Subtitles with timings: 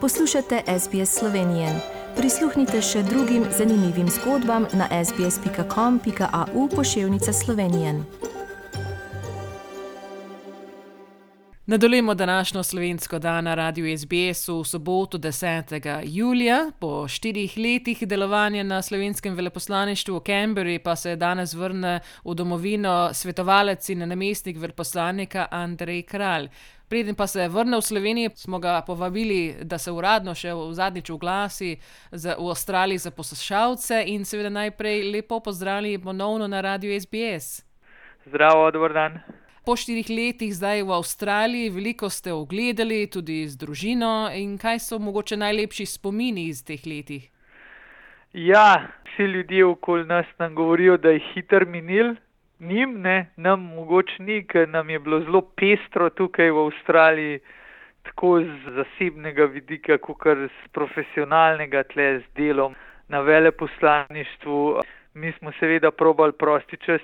[0.00, 1.68] Poslušate SBS Slovenije.
[2.16, 7.94] Prisluhnite še drugim zanimivim zgodbam na sbsp.com.au pošiljka Slovenije.
[11.66, 16.00] Nadaljujemo današnjo slovensko dan na radiju SBS v soboto 10.
[16.04, 16.70] julija.
[16.78, 23.10] Po štirih letih delovanja na slovenskem veleposlaništvu v Canberri pa se danes vrne v domovino
[23.12, 26.48] svetovalec in namestnik veleposlanika Andrej Kralj.
[26.90, 31.10] Preden pa se vrne v Slovenijo, smo ga povabili, da se uradno še v zadnjič
[31.14, 31.76] oglasi
[32.10, 37.62] v Avstraliji za poslušalce in seveda najprej lepo pozdravljeni ponovno na radiju SBS.
[38.26, 39.20] Zdravo, dober dan.
[39.62, 44.26] Po štirih letih zdaj v Avstraliji, veliko ste ogledali, tudi z družino.
[44.34, 47.30] In kaj so mogoče najlepši spomini iz teh letih?
[48.34, 52.16] Ja, vsi ljudje okoli nas nam govorijo, da je hiter minil.
[52.60, 57.38] Nim, ne, nam mogoče ni, ker nam je bilo zelo pestro tukaj v Avstraliji,
[58.04, 62.76] tako z zasebnega vidika, kot z profesionalnega tle z delom
[63.08, 64.58] na veleposlaništvu.
[65.14, 67.00] Mi smo seveda probali prosti čas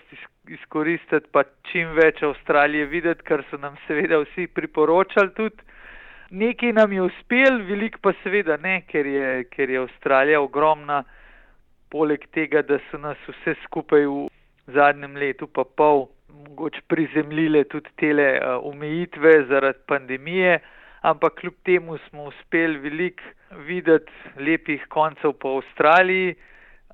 [0.49, 1.43] izkoristiti, pa
[1.73, 5.57] čim več Avstralije videti, kar so nam seveda vsi priporočali tudi.
[6.31, 11.05] Nekaj nam je uspel, veliko pa seveda ne, ker je, ker je Avstralija ogromna.
[11.91, 14.27] Poleg tega, da so nas vse skupaj v
[14.67, 20.59] zadnjem letu pa pol mogoče prizemljile tudi tele uh, omejitve zaradi pandemije,
[21.01, 23.23] ampak kljub temu smo uspeli veliko
[23.67, 26.35] videti lepih koncev po Avstraliji,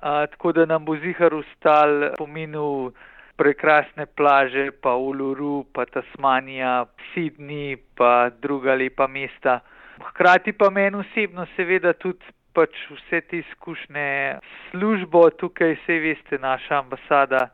[0.01, 2.91] tako da nam bo zihar ustal pomenil
[3.35, 9.59] prekrasne plaže, pa Uluru, pa Tasmanija, Sydney, pa druga lepa mesta.
[10.03, 14.37] Hkrati pa meni osebno seveda tudi pač vse te izkušnje
[14.69, 17.47] službo tukaj, vse veste, naša ambasada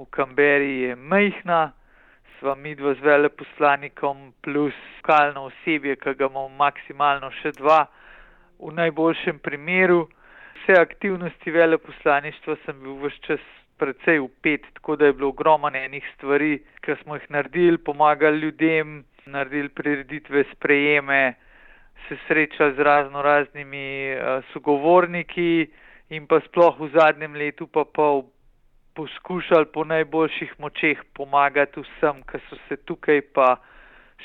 [0.00, 1.72] v Kamberi je majhna,
[2.38, 4.76] sva midva z veleposlanikom plus
[5.10, 7.86] lokalno osebje, ki ga imamo maksimalno še dva,
[8.60, 10.06] v najboljšem primeru.
[10.60, 13.44] Vse aktivnosti veleposlaništva sem bil vse čas
[13.80, 19.04] precej upet, tako da je bilo ogromno enih stvari, ki smo jih naredili, pomagali ljudem,
[19.26, 21.34] naredili prireditve, sprejeme,
[22.08, 25.70] se srečali z razno raznimi uh, sogovorniki
[26.10, 28.24] in pa sploh v zadnjem letu pa pol
[28.94, 33.56] poskušali po najboljših močeh pomagati vsem, ki so se tukaj pa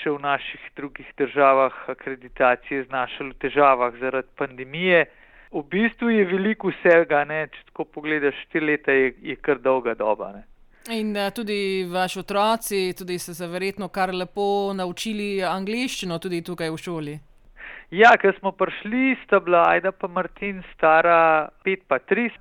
[0.02, 5.06] še v naših drugih državah akreditacije znašali v težavah zaradi pandemije.
[5.52, 7.46] V bistvu je veliko vsega, ne?
[7.48, 10.34] če tako pogledaš, štiri leta je, je kar dolga doba.
[10.36, 10.44] Ne?
[10.92, 16.70] In da, tudi vaši otroci, tudi se je verjetno kar lepo naučili angliščino, tudi tukaj
[16.70, 17.16] v šoli.
[17.94, 22.32] Ja, ker smo prišli, sta bila Aida pa Martin stara 5 pa 3,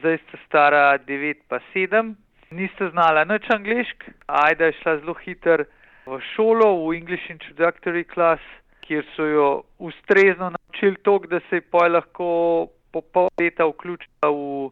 [0.00, 2.14] zdaj sta stara 9 pa 7.
[2.50, 5.68] Nista znala nič anglišk, Aida je šla zelo hiter
[6.06, 8.42] v šolo, v English Introductory Class,
[8.82, 14.32] kjer so jo ustrezno naučili to, da se je pa lahko po pol leta vključila
[14.32, 14.70] v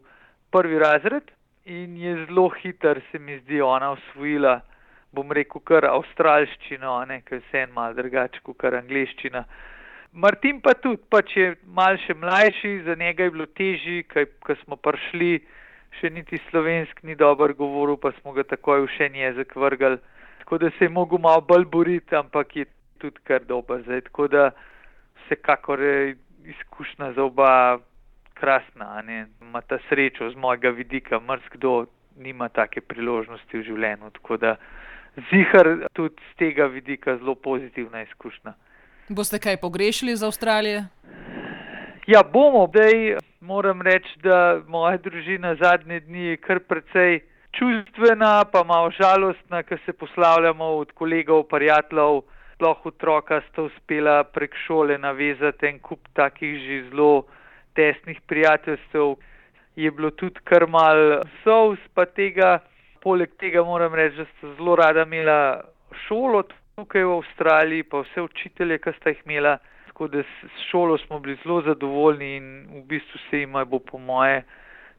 [0.51, 1.31] prvi razred
[1.65, 4.59] in je zelo hiter, se mi zdi, ona usvojila,
[5.11, 9.45] bom rekel, kar avstralščino, ne, ker se en mal drugače kot angliščina.
[10.13, 14.77] Martin pa tudi, pač je mal še mlajši, za njega je bilo težji, ker smo
[14.79, 15.41] prišli,
[15.99, 19.99] še niti slovenski ni dober govoril, pa smo ga takoj v še jezik vrgal,
[20.43, 22.65] tako da se je mogel malo bolj boriti, ampak je
[23.01, 23.83] tudi kar dober.
[23.85, 24.49] Zdaj, tako da
[25.25, 26.15] vsekakor je
[26.47, 27.79] izkušnja za oba
[28.33, 29.03] krasna.
[29.41, 31.85] Ima ta srečo z mojega vidika, mrzkdo
[32.17, 34.09] nima take priložnosti v življenju.
[34.19, 34.55] Tako da
[35.29, 38.53] zihar tudi z tega vidika zelo pozitivna izkušnja.
[39.09, 40.83] Boste kaj pogrešili za Avstralijo?
[42.07, 42.67] Ja, bomo.
[42.67, 47.19] Zdaj moram reči, da moja družina zadnje dni je kar precej
[47.51, 52.21] čustvena, pa malo žalostna, ker se poslavljamo od kolegov, prijateljev
[52.55, 57.23] sploh otroka sta uspela prek šole navezati en kup takih že zelo
[57.75, 59.15] tesnih prijateljstev.
[59.75, 62.59] Je bilo tudi kar mal sous, pa tega,
[63.01, 65.61] poleg tega moram reči, da sta zelo rada imela
[66.07, 66.43] šolo
[66.77, 69.55] tukaj v Avstraliji, pa vse učitelje, ki sta jih imela.
[69.87, 73.97] Tako da s šolo smo bili zelo zadovoljni in v bistvu se jim bo po
[73.97, 74.43] moje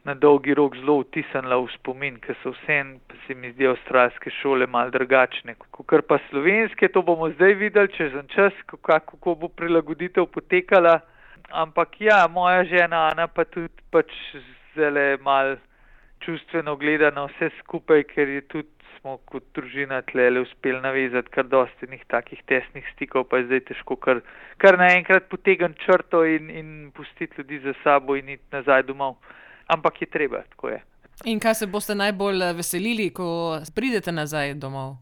[0.04, 2.78] na dolgi rok zelo vtisnila v spomin, ker so vse,
[3.26, 5.54] se mi zdi, avstralske šole mal drugačne.
[5.86, 10.98] Kar pa slovenske, to bomo zdaj videli čez en čas, kako bo prilagoditev potekala.
[11.50, 14.10] Ampak ja, moja žena Ana pa tudi pač
[14.74, 15.56] zelo mal
[16.24, 18.68] čustveno gleda na vse skupaj, ker je tudi
[18.98, 23.60] smo kot družina tlele uspeli navezati kar dosti njih takih tesnih stikov, pa je zdaj
[23.70, 24.20] težko kar,
[24.58, 29.20] kar naenkrat potegniti črto in, in pustiti ljudi za sabo in iti nazaj domov
[29.68, 30.80] ampak je treba, tako je.
[31.24, 34.96] In kaj se boste najbolj eh, veselili, ko pridete nazaj domov?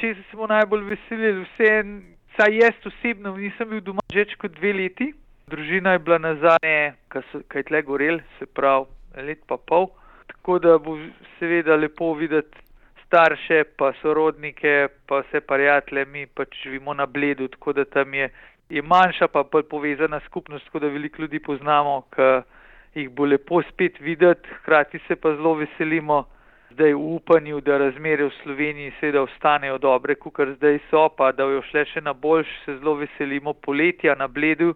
[0.00, 1.96] Če se bomo najbolj veselili, vse en,
[2.36, 5.12] saj jaz osebno nisem bil doma že več kot dve leti,
[5.52, 6.68] Družina je bila nazaj,
[7.12, 8.86] kaj je tle gorel, se pravi
[9.26, 9.90] let pa pol.
[10.26, 10.98] Tako da bo
[11.38, 12.58] seveda lepo videti
[13.06, 18.30] starše, pa sorodnike, pa vse prijatelje, mi pač živimo na bledu, tako da tam je,
[18.68, 23.62] je manjša, pa bolj povezana skupnost, tako da veliko ljudi poznamo, ki jih bo lepo
[23.62, 26.24] spet videti, hkrati se pa zelo veselimo
[26.72, 31.44] zdaj v upanju, da razmere v Sloveniji seveda ostanejo dobre, kukar zdaj so, pa da
[31.44, 34.72] jo šle še na boljš, se zelo veselimo poletja na bledu,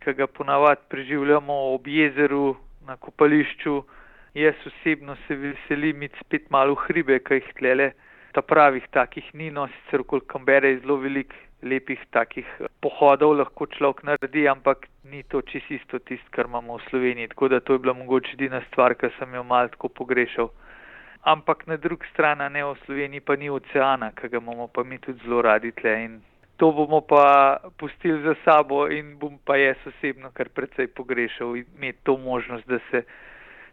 [0.00, 3.82] ki ga ponavadi preživljamo ob jezeru, na kopališču.
[4.34, 7.92] Jaz osebno se veselim iti spet malo v hribe, kaj jih tlele,
[8.32, 12.46] ta pravih takih ni, no sicer okoli Kambere je zelo velik lepih takih
[12.80, 17.48] pohodov lahko človek naredi, ampak ni to čisto isto tist, kar imamo v Sloveniji, tako
[17.48, 20.52] da to je bila mogoče edina stvar, ki sem jo malo tako pogrešal.
[21.26, 24.98] Ampak na drugi strani, ne v Sloveniji, pa ni oceana, ki ga imamo pa mi
[24.98, 26.20] tudi zelo radi tle in
[26.60, 31.98] to bomo pa pustili za sabo in bom pa jaz osebno kar precej pogrešal imeti
[32.04, 33.02] to možnost, da se,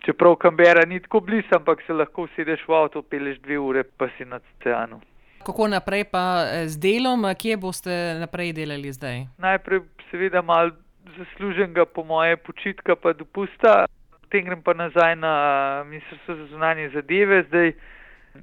[0.05, 4.09] čeprav Kambera ni tako blizu, ampak se lahko usedeš v avto, peleš dve ure, pa
[4.17, 5.01] si na oceanu.
[5.45, 6.23] Kako naprej pa
[6.67, 9.25] z delom, kje boste naprej delali zdaj?
[9.38, 10.71] Najprej seveda malo
[11.17, 15.33] zasluženega po moje počitka pa dopusta, potem grem pa nazaj na
[15.88, 17.71] Ministrstvo za zunanje zadeve, zdaj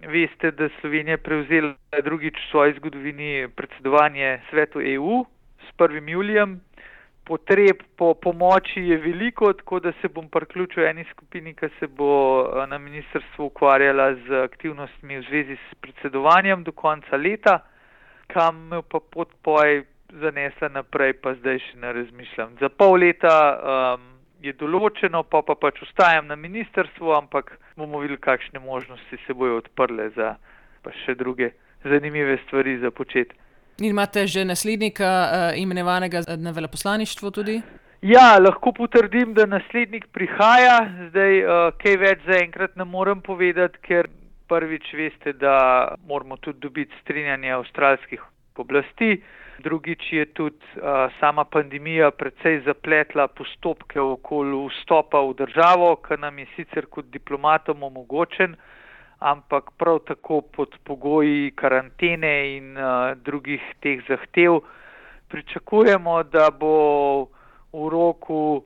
[0.02, 1.74] Veste, da Slovenija prevzela
[2.04, 5.24] drugič v svoji zgodovini predsedovanje svetu EU
[5.60, 6.10] s 1.
[6.10, 6.60] julijem.
[7.24, 12.44] Potreb po pomoči je veliko, tako da se bom priključil eni skupini, ki se bo
[12.68, 17.58] na ministrstvu ukvarjala z aktivnostmi v zvezi s predsedovanjem do konca leta,
[18.26, 19.84] kam me pa podpoj
[20.20, 22.56] zanesla naprej, pa zdaj še ne razmišljam.
[22.60, 24.04] Za pol leta um,
[24.44, 29.62] je določeno, pa pa pač ostajam na ministrstvu, ampak bomo videli, kakšne možnosti se bojo
[29.62, 30.36] odprle za
[30.84, 31.54] pa še druge
[31.84, 33.43] zanimive stvari za početi.
[33.80, 37.62] In imate že naslednika uh, imenovanega na veleposlaništvu tudi?
[38.02, 40.76] Ja, lahko potrdim, da naslednik prihaja.
[41.08, 44.10] Zdaj, uh, kaj več zaenkrat ne morem povedati, ker
[44.46, 48.22] prvič veste, da moramo tudi dobiti strinjanje avstralskih
[48.56, 49.22] oblasti.
[49.64, 56.38] Drugič je tudi uh, sama pandemija precej zapletla postopke okoli vstopa v državo, kar nam
[56.38, 58.54] je sicer kot diplomatom omogočen,
[59.18, 64.60] ampak prav tako pod pogoji karantene in uh, drugih teh zahtev.
[65.28, 67.28] Pričakujemo, da bo
[67.72, 68.62] v roku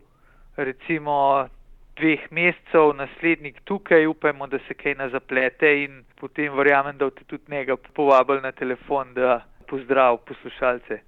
[0.56, 1.48] recimo
[1.96, 7.24] dveh mesecev naslednik tukaj, upajmo, da se kaj ne zaplete in potem verjamem, da boste
[7.24, 11.00] tudi njega povabili na telefon, da pozdrav poslušalce.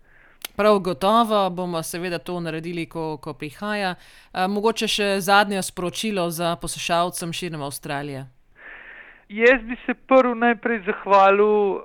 [0.56, 3.94] Prav gotovo bomo seveda to naredili, ko, ko prihaja.
[4.32, 8.26] A, mogoče še zadnje sporočilo za poslušalcem širom Avstralije.
[9.30, 11.78] Jaz bi se prvo najprej zahvalil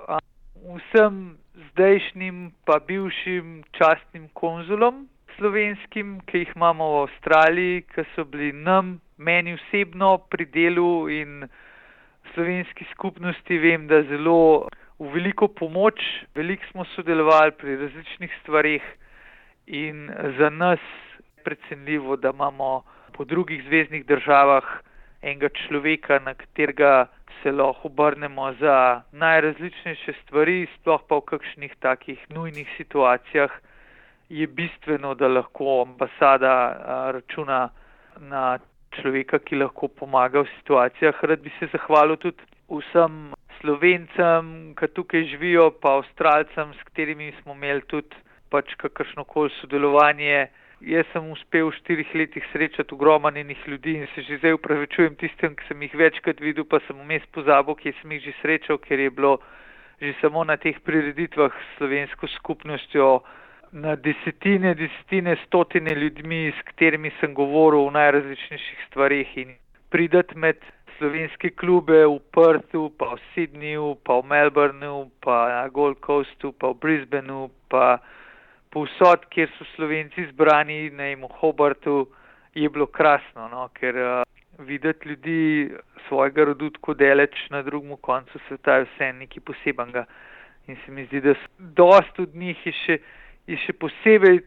[0.66, 1.38] vsem
[1.70, 5.04] zdajšnjim pa bivšim častnim konzulom
[5.36, 11.46] slovenskim, ki jih imamo v Avstraliji, ki so bili nam, meni osebno pri delu in
[12.34, 14.66] slovenski skupnosti, vem, da zelo
[14.98, 16.02] v veliko pomoč,
[16.34, 18.90] veliko smo sodelovali pri različnih stvarih
[19.68, 20.10] in
[20.40, 20.82] za nas
[21.46, 22.82] precenljivo, da imamo
[23.14, 24.66] po drugih zvezdnih državah
[25.22, 27.08] enega človeka, na katerega
[27.44, 33.52] se lahko obrnemo za najrazličnejše stvari, sploh pa v kakšnih takih nujnih situacijah
[34.30, 36.54] je bistveno, da lahko ambasada
[37.12, 37.70] računa
[38.20, 38.58] na
[38.96, 41.24] človeka, ki lahko pomaga v situacijah.
[41.24, 47.54] Rad bi se zahvalil tudi vsem Slovencem, ki tukaj živijo, pa Avstralcem, s katerimi smo
[47.54, 48.16] imeli tudi
[48.50, 50.48] pač kakršno koli sodelovanje.
[50.86, 55.56] Jaz sem uspel v štirih letih srečati ogromenih ljudi in se že zdaj upravičujem tistem,
[55.58, 59.00] ki sem jih večkrat videl, pa sem vmes pozabil, kje sem jih že srečal, ker
[59.00, 59.40] je bilo
[60.02, 63.24] že samo na teh prireditvah s slovensko skupnostjo
[63.72, 69.56] na desetine, desetine, stotine ljudmi, s katerimi sem govoril o najrazličnejših stvarih in
[69.90, 70.62] pridati med
[70.98, 76.72] slovenske klube v Perthu, pa v Sydneyju, pa v Melbourneu, pa na Gold Coastu, pa
[76.72, 77.98] v Brisbaneu, pa
[78.76, 82.06] povsod, kjer so slovenci zbrani, na imu Hobartu,
[82.56, 83.70] je bilo krasno, no?
[83.76, 84.24] ker uh,
[84.68, 85.70] videti ljudi
[86.08, 90.06] svojega rodu tako deleč na drugem koncu sveta je vse nekaj posebenega.
[90.68, 93.00] In se mi zdi, da dost od njih je še,
[93.48, 94.42] je še posebej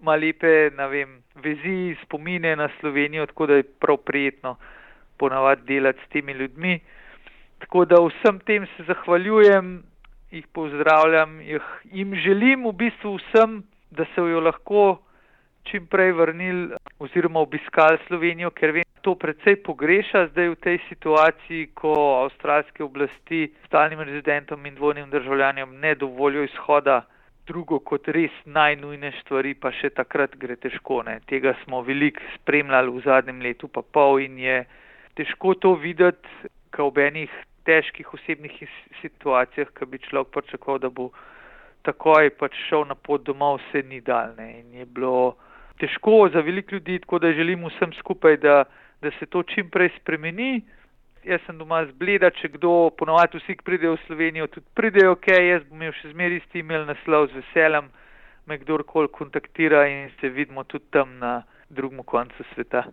[0.00, 4.56] ima lepe, ne vem, vezi, spomine na Slovenijo, tako da je prav prijetno
[5.18, 6.78] ponavadi delati s temi ljudmi.
[7.58, 9.82] Tako da vsem tem se zahvaljujem,
[10.30, 14.98] jih pozdravljam, jih jim želim v bistvu vsem, da se jo lahko
[15.64, 21.68] čim prej vrnili oziroma obiskali Slovenijo, ker vem, to predvsej pogreša zdaj v tej situaciji,
[21.74, 21.92] ko
[22.24, 27.02] avstralske oblasti stalnim rezidentom in dvojnim državljanjem ne dovolijo izhoda
[27.46, 31.00] drugo kot res najnujne stvari, pa še takrat gre težko.
[31.06, 31.20] Ne.
[31.30, 34.58] Tega smo veliko spremljali v zadnjem letu, pa pol in je
[35.16, 36.28] težko to videti,
[36.70, 37.32] ka v enih
[37.68, 38.54] težkih osebnih
[39.02, 41.10] situacijah, ki bi človek pričakoval, da bo
[41.86, 44.48] takoj pač šel na pot domov, se ni daljne.
[44.60, 45.36] In je bilo
[45.80, 48.64] težko za veliko ljudi, tako da želim vsem skupaj, da,
[49.02, 50.62] da se to čim prej spremeni.
[51.24, 55.26] Jaz sem doma zbleda, če kdo, ponovadi vsi, ki pridejo v Slovenijo, tudi pridejo, ok,
[55.34, 57.90] jaz bom imel še zmeri isti email naslov z veseljem,
[58.48, 62.86] me kdorkoli kontaktira in se vidimo tudi tam na drugem koncu sveta.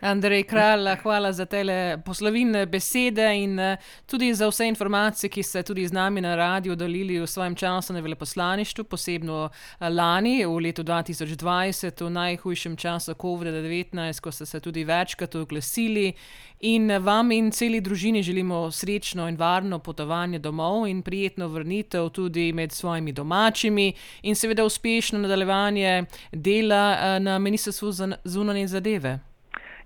[0.00, 1.62] Andrej Kralj, hvala za te
[2.04, 3.76] poslovilne besede in eh,
[4.06, 7.92] tudi za vse informacije, ki ste tudi z nami na radiju delili v svojem času
[7.92, 14.60] na veleposlaništvu, posebno eh, lani, v letu 2020, v najhujšem času COVID-19, ko ste se
[14.60, 16.12] tudi večkrat oglasili.
[16.60, 22.52] In vam in celi družini želimo srečno in varno potovanje domov in prijetno vrnitev tudi
[22.52, 29.35] med svojimi domačimi in seveda uspešno nadaljevanje dela eh, na Ministrstvu za zunanje zadeve.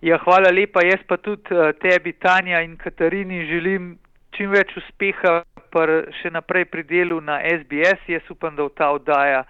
[0.01, 0.81] Ja, hvala lepa.
[0.85, 3.99] Jaz pa tudi uh, tebi, Tanja in Katarini, želim
[4.37, 5.43] čim več uspeha
[6.21, 8.09] še naprej pri delu na SBS.
[8.09, 9.45] Jaz upam, da bo ta oddaja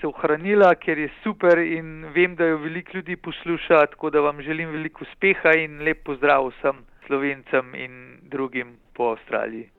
[0.00, 4.42] se ohranila, ker je super in vem, da jo veliko ljudi posluša, tako da vam
[4.42, 9.70] želim veliko uspeha in lep pozdrav vsem slovencem in drugim po Avstraliji.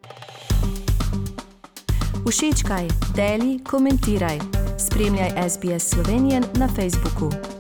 [2.30, 4.38] Všečkaj, deli, komentiraj.
[4.78, 7.59] Spremljaj SBS Slovenijo na Facebooku.